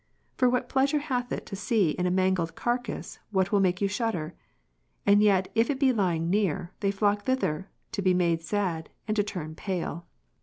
[0.35, 3.87] For what pleasure hath it, to see in a mangled carcase what will make you
[3.87, 4.33] shudder?
[5.05, 9.15] and yet if it be lying near, they flock thither, to be made sad, and
[9.15, 10.07] to turn pale.